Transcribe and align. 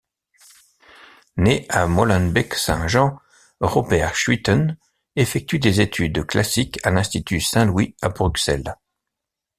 Né 1.37 1.67
à 1.69 1.85
Molenbeek-Saint-Jean, 1.85 3.19
Robert 3.59 4.15
Schuiten 4.15 4.75
effectue 5.15 5.59
des 5.59 5.79
études 5.79 6.25
classiques 6.25 6.79
à 6.81 6.89
l'Institut 6.89 7.39
Saint-Louis 7.39 7.95
à 8.01 8.09
Bruxelles. 8.09 8.75